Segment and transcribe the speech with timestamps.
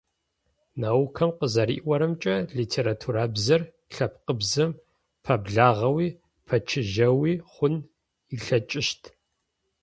[0.79, 3.61] Наукэм къызэриӏорэмкӏэ, литературабзэр
[3.93, 4.71] лъэпкъыбзэм
[5.23, 6.07] пэблагъэуи
[6.45, 7.75] пэчыжьэуи хъун
[8.33, 9.01] ылъэкӀыщт.